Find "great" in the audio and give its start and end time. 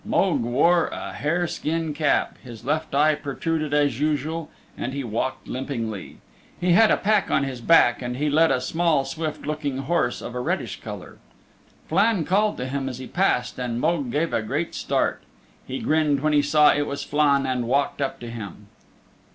14.41-14.73